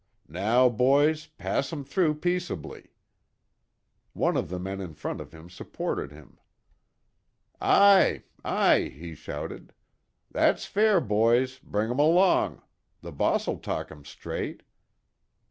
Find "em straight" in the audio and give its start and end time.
13.91-14.63